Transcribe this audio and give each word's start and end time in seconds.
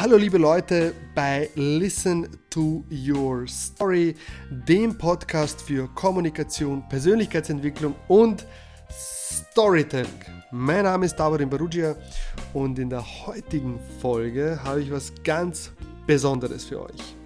Hallo 0.00 0.16
liebe 0.16 0.38
Leute 0.38 0.94
bei 1.12 1.50
Listen 1.56 2.28
to 2.50 2.84
Your 2.88 3.48
Story, 3.48 4.14
dem 4.48 4.96
Podcast 4.96 5.60
für 5.60 5.88
Kommunikation, 5.88 6.88
Persönlichkeitsentwicklung 6.88 7.96
und 8.06 8.46
Storytelling. 8.92 10.06
Mein 10.52 10.84
Name 10.84 11.06
ist 11.06 11.16
Davorin 11.16 11.50
Barugia 11.50 11.96
und 12.54 12.78
in 12.78 12.88
der 12.88 13.04
heutigen 13.26 13.80
Folge 14.00 14.60
habe 14.62 14.82
ich 14.82 14.92
was 14.92 15.12
ganz 15.24 15.72
Besonderes 16.06 16.66
für 16.66 16.80
euch. 16.80 17.16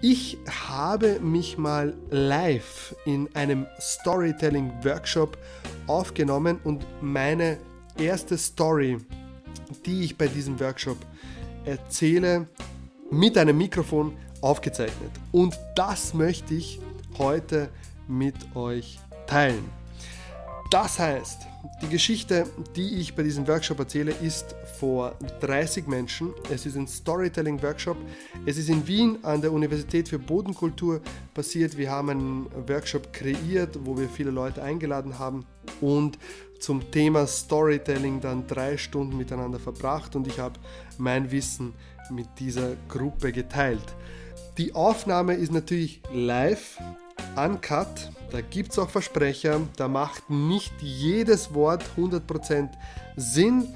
Ich 0.00 0.38
habe 0.68 1.18
mich 1.18 1.58
mal 1.58 1.92
live 2.10 2.94
in 3.04 3.28
einem 3.34 3.66
Storytelling-Workshop 3.80 5.36
aufgenommen 5.88 6.60
und 6.62 6.86
meine 7.02 7.58
erste 7.98 8.38
Story, 8.38 8.98
die 9.84 10.04
ich 10.04 10.16
bei 10.16 10.28
diesem 10.28 10.60
Workshop 10.60 10.98
erzähle, 11.64 12.48
mit 13.10 13.36
einem 13.38 13.56
Mikrofon 13.56 14.16
aufgezeichnet. 14.40 15.10
Und 15.32 15.58
das 15.74 16.14
möchte 16.14 16.54
ich 16.54 16.80
heute 17.18 17.68
mit 18.08 18.34
euch 18.54 18.98
teilen. 19.26 19.64
Das 20.70 20.98
heißt, 20.98 21.46
die 21.82 21.88
Geschichte, 21.88 22.46
die 22.76 22.96
ich 22.96 23.14
bei 23.14 23.22
diesem 23.22 23.46
Workshop 23.46 23.78
erzähle, 23.78 24.12
ist 24.22 24.54
vor 24.78 25.14
30 25.40 25.86
Menschen. 25.86 26.34
Es 26.50 26.66
ist 26.66 26.76
ein 26.76 26.86
Storytelling-Workshop. 26.86 27.96
Es 28.44 28.58
ist 28.58 28.68
in 28.68 28.86
Wien 28.86 29.18
an 29.22 29.40
der 29.40 29.52
Universität 29.52 30.08
für 30.08 30.18
Bodenkultur 30.18 31.00
passiert. 31.32 31.76
Wir 31.78 31.90
haben 31.90 32.10
einen 32.10 32.46
Workshop 32.68 33.12
kreiert, 33.12 33.78
wo 33.84 33.96
wir 33.96 34.08
viele 34.08 34.30
Leute 34.30 34.62
eingeladen 34.62 35.18
haben 35.18 35.46
und 35.80 36.18
zum 36.64 36.90
Thema 36.90 37.26
Storytelling 37.26 38.22
dann 38.22 38.46
drei 38.46 38.78
Stunden 38.78 39.18
miteinander 39.18 39.58
verbracht 39.58 40.16
und 40.16 40.26
ich 40.26 40.38
habe 40.38 40.58
mein 40.96 41.30
Wissen 41.30 41.74
mit 42.10 42.26
dieser 42.38 42.70
Gruppe 42.88 43.32
geteilt. 43.32 43.94
Die 44.56 44.74
Aufnahme 44.74 45.34
ist 45.34 45.52
natürlich 45.52 46.00
live, 46.10 46.78
uncut, 47.36 48.10
da 48.30 48.40
gibt 48.40 48.72
es 48.72 48.78
auch 48.78 48.88
Versprecher, 48.88 49.60
da 49.76 49.88
macht 49.88 50.30
nicht 50.30 50.72
jedes 50.80 51.52
Wort 51.52 51.84
100% 51.98 52.70
Sinn, 53.16 53.68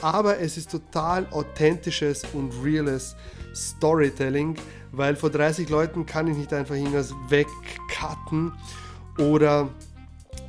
aber 0.00 0.38
es 0.38 0.56
ist 0.56 0.70
total 0.70 1.26
authentisches 1.32 2.22
und 2.32 2.52
reales 2.62 3.16
Storytelling, 3.56 4.54
weil 4.92 5.16
vor 5.16 5.30
30 5.30 5.68
Leuten 5.68 6.06
kann 6.06 6.28
ich 6.28 6.36
nicht 6.36 6.52
einfach 6.52 6.76
irgendwas 6.76 7.12
wegcutten 7.28 8.52
oder 9.18 9.68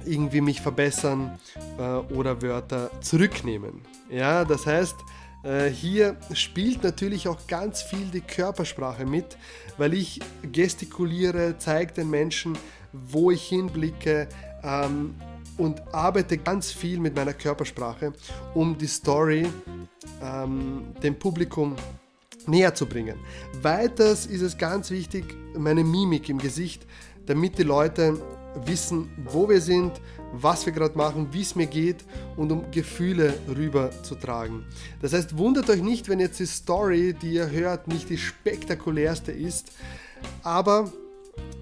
irgendwie 0.08 0.42
mich 0.42 0.62
verbessern 0.62 1.38
äh, 1.78 1.82
oder 2.14 2.42
Wörter 2.42 2.90
zurücknehmen. 3.02 3.82
Ja, 4.10 4.46
das 4.46 4.66
heißt, 4.66 4.96
äh, 5.44 5.70
hier 5.70 6.18
spielt 6.34 6.84
natürlich 6.84 7.28
auch 7.28 7.48
ganz 7.48 7.82
viel 7.82 8.06
die 8.08 8.22
Körpersprache 8.22 9.06
mit, 9.06 9.38
weil 9.78 9.94
ich 9.94 10.20
gestikuliere, 10.52 11.56
zeige 11.58 11.94
den 11.94 12.10
Menschen, 12.10 12.58
wo 12.92 13.32
ich 13.32 13.44
hinblicke 13.48 14.28
ähm, 14.64 15.16
und 15.58 15.82
arbeite 15.94 16.38
ganz 16.38 16.72
viel 16.72 17.00
mit 17.00 17.16
meiner 17.16 17.34
Körpersprache, 17.34 18.14
um 18.54 18.78
die 18.78 18.88
Story 18.88 19.48
ähm, 20.22 20.88
dem 21.02 21.18
Publikum 21.18 21.76
näher 22.48 22.74
zu 22.74 22.86
bringen. 22.86 23.18
Weiters 23.62 24.26
ist 24.26 24.42
es 24.42 24.58
ganz 24.58 24.90
wichtig, 24.90 25.26
meine 25.58 25.84
Mimik 25.84 26.30
im 26.30 26.38
Gesicht, 26.38 26.86
damit 27.26 27.58
die 27.58 27.64
Leute 27.64 28.18
wissen, 28.66 29.10
wo 29.26 29.48
wir 29.50 29.62
sind, 29.62 29.94
was 30.34 30.66
wir 30.66 30.74
gerade 30.74 30.98
machen, 30.98 31.28
wie 31.32 31.42
es 31.42 31.56
mir 31.56 31.68
geht 31.68 32.04
und 32.36 32.52
um 32.52 32.70
Gefühle 32.72 33.34
rüberzutragen. 33.48 34.66
Das 35.02 35.14
heißt, 35.14 35.38
wundert 35.38 35.70
euch 35.70 35.82
nicht, 35.82 36.10
wenn 36.10 36.20
jetzt 36.20 36.40
die 36.40 36.46
Story, 36.46 37.14
die 37.14 37.34
ihr 37.34 37.50
hört, 37.50 37.88
nicht 37.88 38.10
die 38.10 38.18
spektakulärste 38.18 39.32
ist, 39.32 39.72
aber 40.44 40.92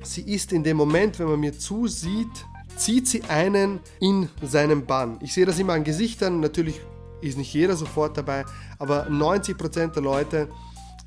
sie 0.03 0.21
ist 0.21 0.51
in 0.51 0.63
dem 0.63 0.77
Moment, 0.77 1.19
wenn 1.19 1.27
man 1.27 1.39
mir 1.39 1.57
zusieht, 1.57 2.45
zieht 2.75 3.07
sie 3.07 3.23
einen 3.23 3.79
in 3.99 4.29
seinen 4.41 4.85
Bann. 4.85 5.17
Ich 5.21 5.33
sehe 5.33 5.45
das 5.45 5.59
immer 5.59 5.73
an 5.73 5.83
Gesichtern, 5.83 6.39
natürlich 6.39 6.81
ist 7.21 7.37
nicht 7.37 7.53
jeder 7.53 7.75
sofort 7.75 8.17
dabei, 8.17 8.45
aber 8.79 9.07
90% 9.07 9.93
der 9.93 10.03
Leute, 10.03 10.49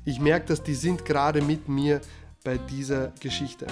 ich 0.05 0.19
merke, 0.19 0.47
dass 0.47 0.63
die 0.63 0.75
sind 0.75 1.05
gerade 1.05 1.41
mit 1.41 1.69
mir 1.69 2.01
bei 2.43 2.57
dieser 2.57 3.13
Geschichte. 3.19 3.67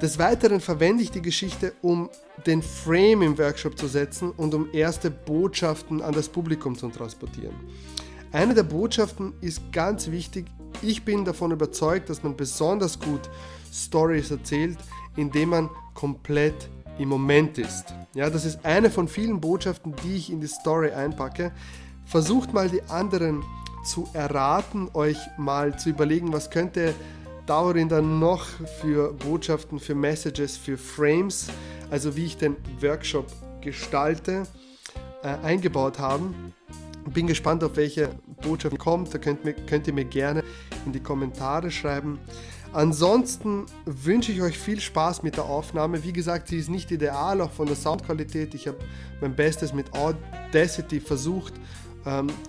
Des 0.00 0.16
Weiteren 0.16 0.60
verwende 0.60 1.02
ich 1.02 1.10
die 1.10 1.22
Geschichte, 1.22 1.72
um 1.82 2.08
den 2.46 2.62
Frame 2.62 3.22
im 3.22 3.38
Workshop 3.38 3.76
zu 3.76 3.88
setzen 3.88 4.30
und 4.30 4.54
um 4.54 4.68
erste 4.72 5.10
Botschaften 5.10 6.02
an 6.02 6.14
das 6.14 6.28
Publikum 6.28 6.78
zu 6.78 6.88
transportieren. 6.88 7.56
Eine 8.30 8.54
der 8.54 8.62
Botschaften 8.62 9.32
ist 9.40 9.60
ganz 9.72 10.08
wichtig. 10.08 10.46
Ich 10.82 11.04
bin 11.04 11.24
davon 11.24 11.50
überzeugt, 11.50 12.10
dass 12.10 12.22
man 12.22 12.36
besonders 12.36 13.00
gut 13.00 13.28
Stories 13.72 14.30
erzählt, 14.30 14.78
indem 15.16 15.48
man 15.48 15.70
komplett 15.94 16.68
im 17.00 17.08
Moment 17.08 17.58
ist. 17.58 17.86
Ja, 18.14 18.30
das 18.30 18.44
ist 18.44 18.64
eine 18.64 18.90
von 18.90 19.08
vielen 19.08 19.40
Botschaften, 19.40 19.96
die 20.04 20.14
ich 20.14 20.30
in 20.30 20.40
die 20.40 20.46
Story 20.46 20.92
einpacke. 20.92 21.50
Versucht 22.04 22.52
mal 22.52 22.68
die 22.68 22.82
anderen 22.84 23.42
zu 23.84 24.08
erraten, 24.12 24.90
euch 24.94 25.18
mal 25.38 25.76
zu 25.76 25.90
überlegen, 25.90 26.32
was 26.32 26.50
könnte 26.50 26.94
darin 27.48 27.88
dann 27.88 28.18
noch 28.18 28.44
für 28.80 29.12
Botschaften, 29.12 29.78
für 29.80 29.94
Messages, 29.94 30.56
für 30.56 30.76
Frames, 30.76 31.48
also 31.90 32.14
wie 32.14 32.26
ich 32.26 32.36
den 32.36 32.56
Workshop 32.80 33.26
gestalte, 33.60 34.42
äh, 35.22 35.28
eingebaut 35.42 35.98
haben. 35.98 36.52
Bin 37.12 37.26
gespannt, 37.26 37.64
auf 37.64 37.76
welche 37.76 38.10
Botschaft 38.42 38.78
kommt. 38.78 39.14
Da 39.14 39.18
könnt, 39.18 39.44
mir, 39.44 39.54
könnt 39.54 39.86
ihr 39.86 39.94
mir 39.94 40.04
gerne 40.04 40.44
in 40.84 40.92
die 40.92 41.00
Kommentare 41.00 41.70
schreiben. 41.70 42.18
Ansonsten 42.74 43.64
wünsche 43.86 44.30
ich 44.30 44.42
euch 44.42 44.58
viel 44.58 44.78
Spaß 44.78 45.22
mit 45.22 45.36
der 45.36 45.44
Aufnahme. 45.44 46.04
Wie 46.04 46.12
gesagt, 46.12 46.48
sie 46.48 46.58
ist 46.58 46.68
nicht 46.68 46.90
ideal, 46.90 47.40
auch 47.40 47.50
von 47.50 47.66
der 47.66 47.76
Soundqualität. 47.76 48.54
Ich 48.54 48.68
habe 48.68 48.76
mein 49.22 49.34
Bestes 49.34 49.72
mit 49.72 49.86
Audacity 49.94 51.00
versucht 51.00 51.54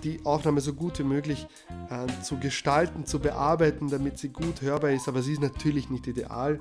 die 0.02 0.24
Aufnahme 0.24 0.60
so 0.60 0.72
gut 0.72 0.98
wie 0.98 1.04
möglich 1.04 1.46
äh, 1.90 2.22
zu 2.22 2.38
gestalten, 2.38 3.04
zu 3.04 3.18
bearbeiten, 3.18 3.88
damit 3.88 4.18
sie 4.18 4.30
gut 4.30 4.62
hörbar 4.62 4.90
ist, 4.90 5.08
aber 5.08 5.22
sie 5.22 5.32
ist 5.32 5.42
natürlich 5.42 5.90
nicht 5.90 6.06
ideal. 6.06 6.60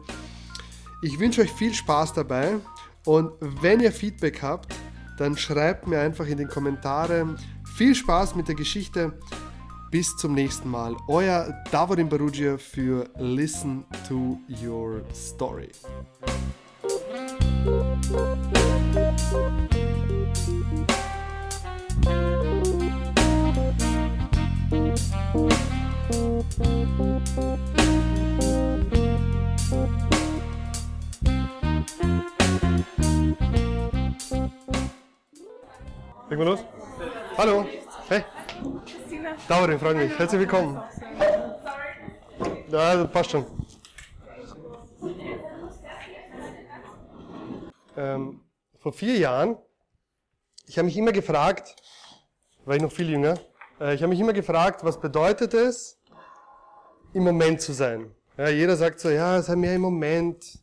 Ich 1.02 1.20
wünsche 1.20 1.42
euch 1.42 1.52
viel 1.52 1.74
Spaß 1.74 2.14
dabei 2.14 2.58
und 3.06 3.32
wenn 3.40 3.80
ihr 3.80 3.92
Feedback 3.92 4.42
habt, 4.42 4.74
dann 5.18 5.38
schreibt 5.38 5.88
mir 5.88 6.00
einfach 6.00 6.28
in 6.28 6.38
den 6.38 6.48
Kommentaren. 6.48 7.38
Viel 7.76 7.94
Spaß 7.94 8.36
mit 8.36 8.48
der 8.48 8.56
Geschichte. 8.56 9.14
Bis 9.92 10.16
zum 10.18 10.34
nächsten 10.34 10.70
Mal. 10.70 10.96
Euer 11.08 11.54
Davorin 11.72 12.10
Barugia 12.10 12.58
für 12.58 13.10
Listen 13.18 13.86
to 14.08 14.40
Your 14.64 15.02
Story. 15.14 15.70
Legen 26.60 27.00
wir 36.28 36.46
los? 36.46 36.60
Hallo. 37.38 37.66
Hey. 38.10 38.26
Dauerin, 39.48 39.80
freut 39.80 39.96
mich. 39.96 40.20
Herzlich 40.20 40.42
willkommen. 40.42 40.84
Ja, 42.68 42.96
das 42.96 43.10
passt 43.10 43.32
schon. 43.32 43.46
Ähm, 47.96 48.42
vor 48.80 48.92
vier 48.92 49.18
Jahren, 49.18 49.58
ich 50.68 50.78
habe 50.78 50.88
mich 50.88 50.98
immer 50.98 51.14
gefragt, 51.14 51.78
war 52.66 52.76
ich 52.76 52.82
noch 52.82 52.92
viel 52.92 53.10
jünger, 53.10 53.36
äh, 53.80 53.96
ich 53.96 54.02
habe 54.02 54.10
mich 54.10 54.20
immer 54.20 54.34
gefragt, 54.34 54.84
was 54.84 55.00
bedeutet 55.00 55.54
es, 55.54 55.99
im 57.14 57.24
Moment 57.24 57.62
zu 57.62 57.74
sein? 57.74 58.14
Ja, 58.38 58.50
jeder 58.50 58.78
sagt 58.78 59.00
so, 59.00 59.10
ja, 59.10 59.42
sei 59.42 59.56
mehr 59.56 59.76
im 59.76 59.82
Moment, 59.82 60.60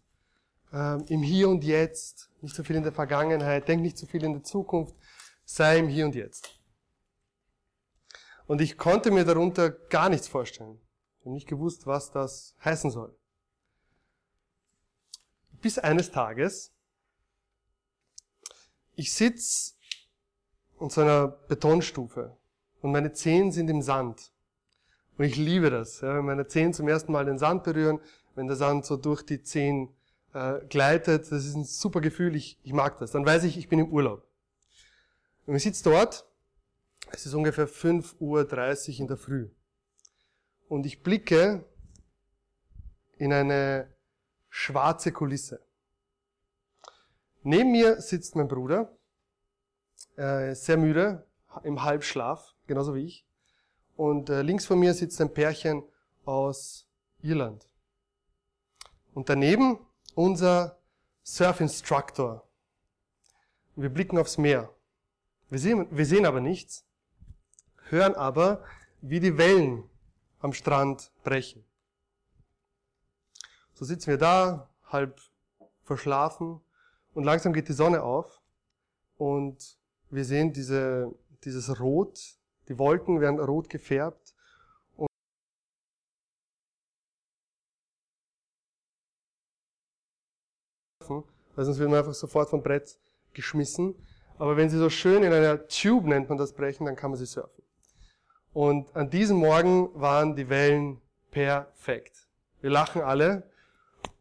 äh, 0.73 1.03
im 1.13 1.23
Hier 1.23 1.49
und 1.49 1.65
Jetzt, 1.65 2.31
nicht 2.41 2.55
so 2.55 2.63
viel 2.63 2.77
in 2.77 2.83
der 2.83 2.93
Vergangenheit, 2.93 3.69
denk 3.69 3.83
nicht 3.83 3.99
so 3.99 4.07
viel 4.07 4.25
in 4.25 4.33
der 4.33 4.43
Zukunft, 4.43 4.95
sei 5.45 5.79
im 5.79 5.89
Hier 5.89 6.07
und 6.07 6.15
Jetzt. 6.15 6.59
Und 8.47 8.61
ich 8.61 8.79
konnte 8.79 9.11
mir 9.11 9.25
darunter 9.25 9.71
gar 9.71 10.09
nichts 10.09 10.29
vorstellen. 10.29 10.81
Ich 11.19 11.27
habe 11.27 11.35
nicht 11.35 11.49
gewusst, 11.49 11.87
was 11.87 12.13
das 12.13 12.55
heißen 12.65 12.91
soll. 12.91 13.17
Bis 15.61 15.79
eines 15.79 16.13
Tages, 16.13 16.73
ich 18.95 19.13
sitz 19.13 19.77
in 20.81 20.91
so 20.91 21.01
einer 21.01 21.29
Betonstufe 21.29 22.37
und 22.81 22.93
meine 22.93 23.13
Zehen 23.13 23.51
sind 23.51 23.69
im 23.69 23.83
Sand. 23.83 24.33
Und 25.19 25.25
ich 25.25 25.37
liebe 25.37 25.71
das, 25.71 26.01
ja, 26.03 26.15
wenn 26.17 26.25
meine 26.25 26.47
Zehen 26.47 26.75
zum 26.75 26.89
ersten 26.89 27.13
Mal 27.13 27.25
den 27.25 27.39
Sand 27.39 27.65
berühren, 27.65 28.01
wenn 28.35 28.47
der 28.47 28.57
Sand 28.57 28.85
so 28.85 28.97
durch 28.97 29.23
die 29.23 29.43
Zehen 29.43 29.89
äh, 30.35 30.61
gleitet, 30.69 31.33
das 31.33 31.47
ist 31.47 31.55
ein 31.55 31.65
super 31.65 32.01
Gefühl, 32.01 32.37
ich, 32.37 32.59
ich 32.63 32.73
mag 32.73 32.99
das. 32.99 33.13
Dann 33.13 33.25
weiß 33.25 33.45
ich, 33.45 33.57
ich 33.57 33.69
bin 33.69 33.79
im 33.79 33.89
Urlaub. 33.89 34.27
Und 35.47 35.57
ich 35.57 35.63
sitze 35.63 35.85
dort, 35.85 36.27
es 37.13 37.25
ist 37.25 37.35
ungefähr 37.35 37.69
5.30 37.69 38.19
Uhr 38.21 39.01
in 39.01 39.07
der 39.07 39.17
Früh. 39.17 39.49
und 40.69 40.85
ich 40.85 41.03
blicke 41.03 41.65
in 43.19 43.33
eine 43.33 43.95
schwarze 44.49 45.13
Kulisse. 45.13 45.65
Neben 47.43 47.71
mir 47.71 48.01
sitzt 48.01 48.35
mein 48.35 48.49
Bruder, 48.49 48.97
äh, 50.17 50.55
sehr 50.55 50.77
müde, 50.77 51.27
im 51.63 51.83
Halbschlaf, 51.83 52.55
genauso 52.67 52.95
wie 52.95 53.05
ich. 53.07 53.26
Und 53.97 54.29
äh, 54.31 54.43
links 54.43 54.67
von 54.67 54.79
mir 54.79 54.93
sitzt 54.95 55.21
ein 55.21 55.33
Pärchen 55.33 55.83
aus 56.25 56.87
Irland. 57.23 57.67
Und 59.15 59.29
daneben 59.29 59.79
unser 60.15 60.79
Surf-Instructor. 61.25 62.47
Wir 63.75 63.89
blicken 63.89 64.19
aufs 64.19 64.39
Meer. 64.39 64.71
Wir 65.49 65.59
sehen, 65.59 65.87
wir 65.91 66.07
sehen 66.07 66.27
aber 66.27 66.41
nichts, 66.41 66.85
hören 67.89 68.15
aber, 68.15 68.65
wie 69.01 69.21
die 69.21 69.39
Wellen 69.39 69.89
am 70.41 70.53
Strand 70.53 71.13
brechen. 71.23 71.65
So 73.75 73.85
sitzen 73.85 74.09
wir 74.09 74.19
da, 74.19 74.69
halb 74.85 75.21
verschlafen, 75.85 76.61
und 77.15 77.25
langsam 77.25 77.53
geht 77.53 77.69
die 77.69 77.73
Sonne 77.73 78.03
auf 78.03 78.43
und 79.17 79.79
wir 80.11 80.25
sehen 80.25 80.53
diese, 80.53 81.15
dieses 81.45 81.81
Rot, 81.81 82.37
die 82.69 82.79
Wolken 82.79 83.21
werden 83.21 83.39
rot 83.41 83.69
gefärbt 83.69 84.37
weil 91.57 91.65
sonst 91.65 91.79
wird 91.79 91.91
man 91.91 91.99
einfach 91.99 92.15
sofort 92.15 92.51
vom 92.51 92.63
Brett 92.63 92.99
geschmissen. 93.33 93.95
Aber 94.39 94.57
wenn 94.57 94.69
sie 94.69 94.79
so 94.79 94.91
schön 94.91 95.23
in 95.23 95.33
einer 95.33 95.67
Tube, 95.67 96.07
nennt 96.07 96.29
man 96.29 96.39
das, 96.39 96.53
brechen, 96.53 96.85
dann 96.85 96.95
kann 96.95 97.11
man 97.11 97.19
sie 97.19 97.27
surfen. 97.27 97.65
Und 98.53 98.95
an 98.95 99.11
diesem 99.11 99.39
Morgen 99.39 99.89
waren 99.95 100.37
die 100.37 100.49
Wellen 100.49 101.01
perfekt. 101.31 102.29
Wir 102.61 102.71
lachen 102.71 103.03
alle 103.03 103.51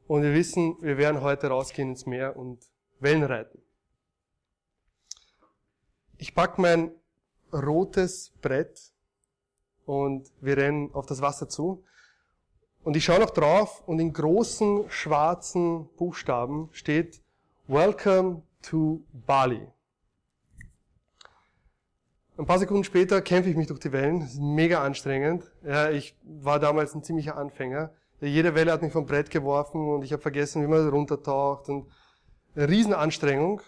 und 0.07 0.23
wir 0.23 0.33
wissen, 0.33 0.77
wir 0.81 0.97
werden 0.97 1.21
heute 1.21 1.47
rausgehen 1.47 1.89
ins 1.89 2.05
Meer 2.05 2.35
und 2.35 2.65
Wellen 2.99 3.23
reiten. 3.23 3.61
Ich 6.17 6.33
pack 6.33 6.57
mein 6.57 6.91
rotes 7.55 8.33
Brett 8.41 8.91
und 9.85 10.31
wir 10.41 10.57
rennen 10.57 10.89
auf 10.93 11.05
das 11.05 11.21
Wasser 11.21 11.49
zu. 11.49 11.83
Und 12.83 12.95
ich 12.95 13.03
schaue 13.03 13.19
noch 13.19 13.31
drauf 13.31 13.83
und 13.87 13.99
in 13.99 14.13
großen 14.13 14.85
schwarzen 14.89 15.89
Buchstaben 15.97 16.69
steht 16.71 17.21
Welcome 17.67 18.43
to 18.61 19.01
Bali. 19.25 19.67
Ein 22.37 22.45
paar 22.45 22.59
Sekunden 22.59 22.83
später 22.83 23.21
kämpfe 23.21 23.49
ich 23.49 23.55
mich 23.55 23.67
durch 23.67 23.79
die 23.79 23.91
Wellen. 23.91 24.19
Das 24.19 24.33
ist 24.33 24.41
mega 24.41 24.83
anstrengend. 24.83 25.51
Ja, 25.63 25.89
ich 25.89 26.17
war 26.23 26.59
damals 26.59 26.93
ein 26.93 27.01
ziemlicher 27.01 27.37
Anfänger. 27.37 27.91
Jede 28.19 28.55
Welle 28.55 28.71
hat 28.71 28.81
mich 28.81 28.91
vom 28.91 29.05
Brett 29.05 29.29
geworfen 29.29 29.87
und 29.87 30.03
ich 30.03 30.11
habe 30.11 30.21
vergessen, 30.21 30.61
wie 30.61 30.67
man 30.67 30.87
runtertaucht. 30.87 31.69
Und 31.69 31.87
eine 32.55 32.67
Riesenanstrengung. 32.67 33.61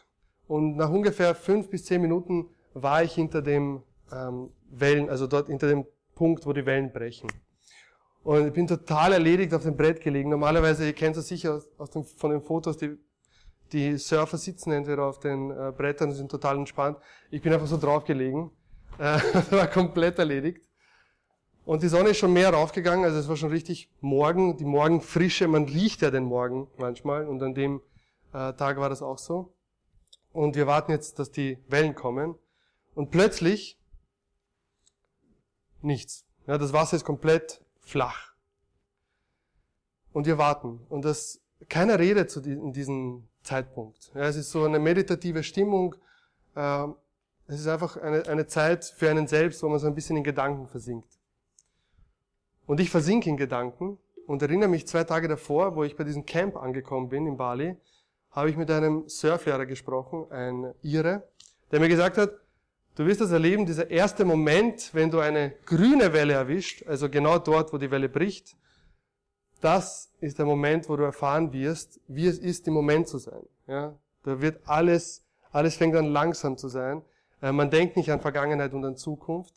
Und 0.48 0.76
nach 0.76 0.90
ungefähr 0.90 1.34
fünf 1.34 1.70
bis 1.70 1.86
zehn 1.86 2.02
Minuten 2.02 2.50
war 2.82 3.04
ich 3.04 3.14
hinter 3.14 3.42
dem 3.42 3.84
ähm, 4.12 4.50
Wellen, 4.70 5.10
also 5.10 5.28
dort 5.28 5.48
hinter 5.48 5.68
dem 5.68 5.86
Punkt, 6.16 6.46
wo 6.46 6.54
die 6.54 6.66
Wellen 6.66 6.92
brechen. 6.92 7.32
Und 8.24 8.48
ich 8.48 8.54
bin 8.54 8.68
total 8.68 9.14
erledigt 9.14 9.54
auf 9.54 9.64
dem 9.64 9.78
Brett 9.78 10.02
gelegen. 10.02 10.30
Normalerweise, 10.30 10.86
ihr 10.86 10.94
kennt 10.94 11.16
es 11.18 11.28
sicher 11.28 11.56
aus, 11.56 11.70
aus 11.78 11.90
dem, 11.92 12.04
von 12.04 12.32
den 12.32 12.42
Fotos, 12.42 12.78
die 12.78 12.98
die 13.72 13.98
Surfer 13.98 14.38
sitzen 14.38 14.72
entweder 14.72 15.04
auf 15.04 15.20
den 15.20 15.52
äh, 15.52 15.74
Brettern, 15.76 16.12
sind 16.12 16.32
total 16.32 16.58
entspannt. 16.58 16.98
Ich 17.30 17.42
bin 17.42 17.54
einfach 17.54 17.68
so 17.68 17.78
drauf 17.78 18.06
gelegen. 18.06 18.52
Äh, 19.00 19.20
war 19.52 19.68
komplett 19.68 20.18
erledigt. 20.18 20.68
Und 21.66 21.84
die 21.84 21.88
Sonne 21.88 22.10
ist 22.10 22.18
schon 22.18 22.34
mehr 22.34 22.50
raufgegangen, 22.52 23.06
also 23.06 23.20
es 23.20 23.30
war 23.30 23.36
schon 23.36 23.52
richtig 23.52 23.92
Morgen, 24.02 24.58
die 24.58 24.66
Morgenfrische, 24.66 25.48
man 25.48 25.66
riecht 25.66 26.02
ja 26.02 26.10
den 26.10 26.24
Morgen 26.24 26.68
manchmal 26.78 27.28
und 27.28 27.44
an 27.44 27.54
dem 27.54 27.82
äh, 28.34 28.54
Tag 28.54 28.78
war 28.78 28.90
das 28.90 29.04
auch 29.04 29.20
so. 29.20 29.54
Und 30.32 30.56
wir 30.56 30.66
warten 30.66 30.92
jetzt, 30.94 31.20
dass 31.20 31.30
die 31.30 31.60
Wellen 31.68 31.94
kommen. 31.94 32.34
Und 32.98 33.12
plötzlich 33.12 33.78
nichts. 35.84 36.26
Ja, 36.48 36.58
das 36.58 36.74
Wasser 36.74 36.96
ist 36.96 37.06
komplett 37.06 37.64
flach. 37.80 38.34
Und 40.14 40.26
wir 40.26 40.40
warten. 40.40 40.80
Und 40.90 41.06
das, 41.06 41.40
keiner 41.70 42.00
redet 42.00 42.32
zu 42.32 42.42
in 42.42 42.74
diesen 42.74 43.30
Zeitpunkt. 43.44 44.12
Ja, 44.16 44.22
es 44.22 44.36
ist 44.36 44.50
so 44.50 44.64
eine 44.64 44.80
meditative 44.80 45.44
Stimmung. 45.44 45.94
Äh, 46.56 46.88
es 47.46 47.60
ist 47.60 47.68
einfach 47.68 47.98
eine, 47.98 48.26
eine 48.30 48.48
Zeit 48.48 48.86
für 48.86 49.12
einen 49.12 49.28
selbst, 49.28 49.62
wo 49.62 49.70
man 49.70 49.78
so 49.78 49.86
ein 49.86 49.94
bisschen 49.94 50.18
in 50.18 50.24
Gedanken 50.24 50.66
versinkt. 50.66 51.20
Und 52.66 52.80
ich 52.80 52.90
versinke 52.90 53.30
in 53.30 53.38
Gedanken 53.38 54.00
und 54.26 54.42
erinnere 54.42 54.70
mich 54.70 54.88
zwei 54.88 55.04
Tage 55.04 55.28
davor, 55.28 55.76
wo 55.76 55.84
ich 55.84 55.96
bei 55.96 56.04
diesem 56.04 56.26
Camp 56.26 56.58
angekommen 56.58 57.10
bin 57.10 57.28
in 57.28 57.38
Bali, 57.38 57.78
habe 58.32 58.50
ich 58.50 58.58
mit 58.58 58.72
einem 58.72 59.08
Surflehrer 59.08 59.68
gesprochen, 59.68 60.32
ein 60.32 60.74
Ire, 60.82 61.30
der 61.70 61.80
mir 61.80 61.90
gesagt 61.90 62.18
hat, 62.18 62.32
du 62.98 63.06
wirst 63.06 63.22
das 63.22 63.32
erleben, 63.32 63.66
dieser 63.66 63.90
erste 63.90 64.26
Moment, 64.26 64.90
wenn 64.94 65.12
du 65.12 65.20
eine 65.20 65.52
grüne 65.66 66.14
Welle 66.14 66.34
erwischt, 66.34 66.84
also 66.88 67.10
genau 67.10 67.38
dort, 67.38 67.72
wo 67.72 67.78
die 67.78 67.92
Welle 67.92 68.10
bricht, 68.10 68.58
das 69.62 70.12
ist 70.20 70.40
der 70.40 70.46
Moment, 70.46 70.90
wo 70.90 70.96
du 70.96 71.04
erfahren 71.04 71.54
wirst, 71.54 72.00
wie 72.08 72.26
es 72.26 72.40
ist, 72.40 72.68
im 72.68 72.74
Moment 72.74 73.08
zu 73.08 73.20
sein. 73.20 73.44
Ja, 73.68 73.96
da 74.24 74.42
wird 74.42 74.68
alles, 74.68 75.26
alles 75.52 75.76
fängt 75.76 75.96
an 75.96 76.08
langsam 76.08 76.58
zu 76.58 76.68
sein. 76.68 77.04
Äh, 77.42 77.52
man 77.52 77.70
denkt 77.70 77.98
nicht 77.98 78.12
an 78.12 78.20
Vergangenheit 78.20 78.74
und 78.74 78.84
an 78.84 78.98
Zukunft. 78.98 79.54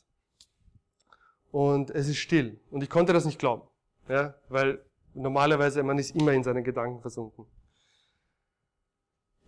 Und 1.51 1.91
es 1.91 2.09
ist 2.09 2.19
still. 2.19 2.61
Und 2.71 2.83
ich 2.83 2.91
konnte 2.91 3.13
das 3.13 3.25
nicht 3.25 3.39
glauben. 3.39 3.63
Ja, 4.09 4.35
weil 4.49 4.85
normalerweise 5.15 5.83
man 5.83 5.99
ist 5.99 6.15
immer 6.15 6.33
in 6.33 6.45
seinen 6.45 6.63
Gedanken 6.65 7.01
versunken. 7.01 7.47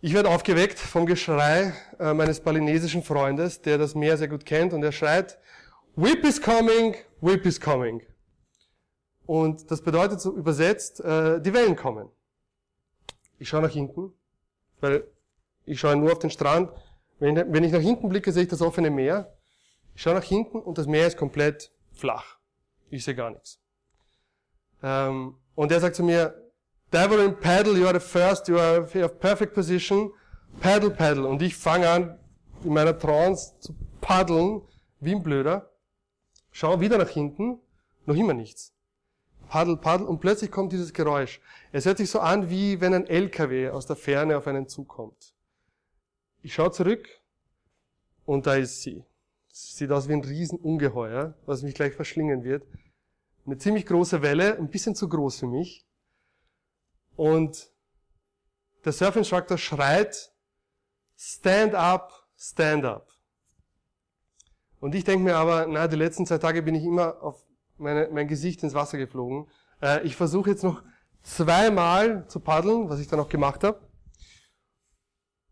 Ich 0.05 0.13
werde 0.13 0.27
aufgeweckt 0.27 0.79
vom 0.79 1.05
Geschrei 1.05 1.71
äh, 1.97 2.13
meines 2.13 2.41
balinesischen 2.41 3.03
Freundes, 3.03 3.61
der 3.61 3.77
das 3.77 3.95
Meer 3.95 4.17
sehr 4.17 4.27
gut 4.27 4.45
kennt, 4.45 4.73
und 4.73 4.83
er 4.83 4.91
schreit, 4.91 5.39
Whip 5.95 6.25
is 6.25 6.41
coming, 6.41 6.93
whip 7.21 7.45
is 7.45 7.57
coming. 7.57 8.05
Und 9.25 9.71
das 9.71 9.81
bedeutet 9.81 10.19
so 10.19 10.35
übersetzt, 10.35 10.99
äh, 10.99 11.39
die 11.39 11.53
Wellen 11.53 11.77
kommen. 11.77 12.09
Ich 13.39 13.47
schaue 13.47 13.61
nach 13.61 13.71
hinten, 13.71 14.11
weil 14.81 15.07
ich 15.65 15.79
schaue 15.79 15.95
nur 15.95 16.11
auf 16.11 16.19
den 16.19 16.31
Strand. 16.31 16.69
Wenn, 17.19 17.63
ich 17.63 17.71
nach 17.71 17.79
hinten 17.79 18.09
blicke, 18.09 18.33
sehe 18.33 18.43
ich 18.43 18.49
das 18.49 18.61
offene 18.61 18.89
Meer. 18.89 19.33
Ich 19.95 20.01
schaue 20.01 20.15
nach 20.15 20.23
hinten 20.25 20.59
und 20.59 20.77
das 20.77 20.85
Meer 20.85 21.07
ist 21.07 21.15
komplett 21.15 21.71
flach. 21.93 22.39
Ich 22.89 23.05
sehe 23.05 23.15
gar 23.15 23.29
nichts. 23.29 23.57
Ähm, 24.81 25.37
und 25.55 25.71
er 25.71 25.79
sagt 25.79 25.95
zu 25.95 26.03
mir, 26.03 26.42
Devil 26.93 27.31
paddle, 27.33 27.77
you 27.77 27.87
are 27.87 27.99
the 27.99 28.05
first, 28.05 28.47
you 28.47 28.59
are 28.59 28.87
in 28.93 29.09
perfect 29.19 29.53
position, 29.53 30.11
paddle, 30.61 30.91
paddle. 30.91 31.27
Und 31.27 31.41
ich 31.41 31.55
fange 31.55 31.89
an, 31.89 32.19
in 32.63 32.73
meiner 32.73 32.97
Trance 32.97 33.53
zu 33.59 33.75
paddeln, 33.99 34.61
wie 34.99 35.15
ein 35.15 35.23
Blöder. 35.23 35.71
Schau 36.51 36.79
wieder 36.79 36.99
nach 36.99 37.09
hinten, 37.09 37.59
noch 38.05 38.15
immer 38.15 38.33
nichts 38.33 38.73
paddel, 39.53 39.77
paddel 39.77 40.07
und 40.07 40.19
plötzlich 40.19 40.49
kommt 40.49 40.71
dieses 40.71 40.93
Geräusch. 40.93 41.39
Es 41.71 41.85
hört 41.85 41.99
sich 41.99 42.09
so 42.09 42.19
an, 42.19 42.49
wie 42.49 42.81
wenn 42.81 42.91
ein 42.91 43.05
LKW 43.05 43.69
aus 43.69 43.85
der 43.85 43.95
Ferne 43.95 44.35
auf 44.35 44.47
einen 44.47 44.67
zukommt. 44.67 45.35
Ich 46.41 46.55
schaue 46.55 46.71
zurück 46.71 47.07
und 48.25 48.47
da 48.47 48.55
ist 48.55 48.81
sie. 48.81 49.03
Sieht 49.49 49.91
aus 49.91 50.09
wie 50.09 50.13
ein 50.13 50.23
Riesenungeheuer, 50.23 51.35
was 51.45 51.61
mich 51.61 51.75
gleich 51.75 51.93
verschlingen 51.93 52.43
wird. 52.43 52.65
Eine 53.45 53.59
ziemlich 53.59 53.85
große 53.85 54.23
Welle, 54.23 54.57
ein 54.57 54.69
bisschen 54.69 54.95
zu 54.95 55.07
groß 55.07 55.41
für 55.41 55.47
mich. 55.47 55.85
Und 57.15 57.71
der 58.85 58.91
Surfinstructor 58.91 59.57
schreit, 59.57 60.33
stand 61.17 61.75
up, 61.75 62.27
stand 62.37 62.85
up. 62.85 63.09
Und 64.79 64.95
ich 64.95 65.03
denke 65.03 65.23
mir 65.23 65.35
aber, 65.35 65.65
na, 65.67 65.87
die 65.87 65.95
letzten 65.95 66.25
zwei 66.25 66.37
Tage 66.37 66.61
bin 66.61 66.75
ich 66.75 66.83
immer 66.83 67.21
auf 67.21 67.45
meine, 67.77 68.09
mein 68.11 68.27
Gesicht 68.27 68.63
ins 68.63 68.73
Wasser 68.73 68.97
geflogen. 68.97 69.49
Äh, 69.81 70.03
ich 70.03 70.15
versuche 70.15 70.49
jetzt 70.49 70.63
noch 70.63 70.83
zweimal 71.21 72.27
zu 72.27 72.39
paddeln, 72.39 72.89
was 72.89 72.99
ich 72.99 73.07
dann 73.07 73.19
auch 73.19 73.29
gemacht 73.29 73.63
habe. 73.63 73.79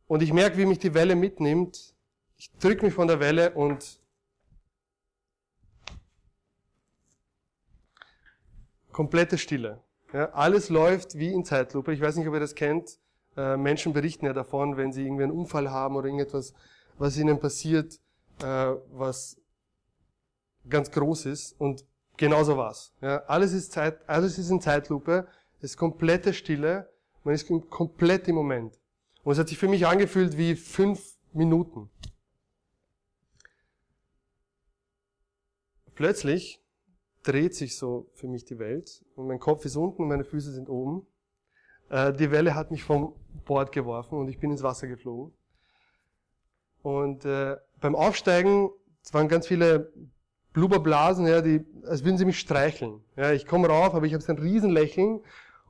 Und 0.07 0.21
ich 0.21 0.33
merke, 0.33 0.57
wie 0.57 0.65
mich 0.65 0.79
die 0.79 0.93
Welle 0.93 1.15
mitnimmt. 1.15 1.95
Ich 2.35 2.51
drücke 2.57 2.83
mich 2.83 2.93
von 2.93 3.07
der 3.07 3.19
Welle 3.21 3.53
und 3.53 4.01
komplette 8.91 9.37
Stille. 9.37 9.81
Ja, 10.13 10.29
alles 10.31 10.69
läuft 10.69 11.17
wie 11.17 11.31
in 11.31 11.45
Zeitlupe. 11.45 11.93
Ich 11.93 12.01
weiß 12.01 12.15
nicht, 12.17 12.27
ob 12.27 12.33
ihr 12.33 12.39
das 12.39 12.55
kennt. 12.55 12.97
Äh, 13.37 13.57
Menschen 13.57 13.93
berichten 13.93 14.25
ja 14.25 14.33
davon, 14.33 14.77
wenn 14.77 14.91
sie 14.91 15.05
irgendwie 15.05 15.23
einen 15.23 15.31
Unfall 15.31 15.71
haben 15.71 15.95
oder 15.95 16.07
irgendetwas, 16.07 16.53
was 16.97 17.17
ihnen 17.17 17.39
passiert, 17.39 17.99
äh, 18.41 18.73
was 18.91 19.37
ganz 20.67 20.91
groß 20.91 21.25
ist. 21.27 21.59
Und 21.59 21.85
Genauso 22.21 22.55
war's. 22.55 22.93
Ja, 23.01 23.23
alles 23.25 23.51
ist 23.51 23.71
Zeit, 23.71 24.07
alles 24.07 24.37
ist 24.37 24.51
in 24.51 24.61
Zeitlupe, 24.61 25.27
es 25.57 25.71
ist 25.71 25.77
komplette 25.77 26.35
Stille, 26.35 26.87
man 27.23 27.33
ist 27.33 27.49
komplett 27.71 28.27
im 28.27 28.35
Moment. 28.35 28.77
Und 29.23 29.33
es 29.33 29.39
hat 29.39 29.47
sich 29.47 29.57
für 29.57 29.67
mich 29.67 29.87
angefühlt 29.87 30.37
wie 30.37 30.55
fünf 30.55 31.17
Minuten. 31.33 31.89
Plötzlich 35.95 36.61
dreht 37.23 37.55
sich 37.55 37.77
so 37.77 38.09
für 38.13 38.27
mich 38.27 38.45
die 38.45 38.59
Welt 38.59 39.03
und 39.15 39.27
mein 39.27 39.39
Kopf 39.39 39.65
ist 39.65 39.75
unten 39.75 40.03
und 40.03 40.07
meine 40.07 40.23
Füße 40.23 40.51
sind 40.51 40.69
oben. 40.69 41.05
Äh, 41.89 42.13
die 42.13 42.31
Welle 42.31 42.55
hat 42.55 42.71
mich 42.71 42.83
vom 42.83 43.13
Bord 43.45 43.71
geworfen 43.71 44.17
und 44.17 44.27
ich 44.27 44.39
bin 44.39 44.51
ins 44.51 44.63
Wasser 44.63 44.87
geflogen. 44.87 45.33
Und 46.81 47.25
äh, 47.25 47.57
beim 47.79 47.95
Aufsteigen, 47.95 48.69
es 49.03 49.13
waren 49.13 49.27
ganz 49.27 49.47
viele 49.47 49.91
Blubberblasen, 50.53 51.27
ja, 51.27 51.41
die, 51.41 51.65
als 51.85 52.03
würden 52.03 52.17
sie 52.17 52.25
mich 52.25 52.39
streicheln. 52.39 53.01
Ja, 53.15 53.31
ich 53.31 53.45
komme 53.45 53.67
rauf, 53.67 53.93
aber 53.93 54.05
ich 54.05 54.13
habe 54.13 54.23
so 54.23 54.31
ein 54.31 54.39
Riesenlächeln 54.39 55.21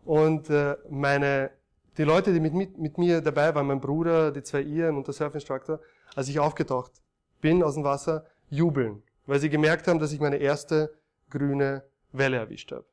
und 0.04 0.50
äh, 0.50 0.76
meine, 0.90 1.52
die 1.98 2.04
Leute, 2.04 2.34
die 2.34 2.40
mit, 2.40 2.54
mit, 2.54 2.78
mit 2.78 2.98
mir 2.98 3.22
dabei 3.22 3.54
waren, 3.54 3.68
mein 3.68 3.82
Bruder, 3.82 4.32
die 4.32 4.44
zwei 4.44 4.62
Iren 4.62 4.98
und 4.98 5.08
der 5.08 5.14
Surfinstructor, 5.14 5.80
als 6.16 6.30
ich 6.30 6.40
aufgetaucht 6.40 6.94
bin 7.42 7.64
aus 7.64 7.76
dem 7.76 7.84
Wasser, 7.84 8.26
jubeln, 8.50 9.04
weil 9.26 9.40
sie 9.40 9.50
gemerkt 9.50 9.88
haben, 9.88 10.00
dass 10.00 10.14
ich 10.14 10.20
meine 10.20 10.38
erste 10.38 10.94
grüne 11.32 11.84
Welle 12.12 12.38
erwischt 12.38 12.72
habe. 12.72 12.86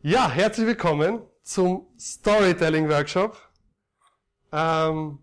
Ja, 0.00 0.30
herzlich 0.30 0.66
willkommen 0.66 1.22
zum 1.42 1.86
Storytelling 1.98 2.88
Workshop. 2.88 3.36
Ähm, 4.52 5.18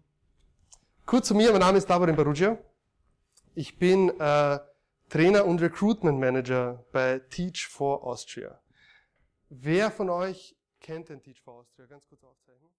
kurz 1.05 1.27
zu 1.27 1.35
mir, 1.35 1.51
mein 1.51 1.61
Name 1.61 1.77
ist 1.77 1.89
Davorin 1.89 2.15
Barugia. 2.15 2.57
Ich 3.55 3.77
bin 3.77 4.09
äh, 4.19 4.59
Trainer 5.09 5.45
und 5.45 5.61
Recruitment 5.61 6.19
Manager 6.19 6.85
bei 6.91 7.19
Teach 7.19 7.67
for 7.67 8.03
Austria. 8.03 8.61
Wer 9.49 9.91
von 9.91 10.09
euch 10.09 10.55
kennt 10.79 11.09
den 11.09 11.21
Teach 11.21 11.41
for 11.41 11.55
Austria? 11.55 11.85
Ganz 11.85 12.07
kurz 12.07 12.23
aufzeigen. 12.23 12.69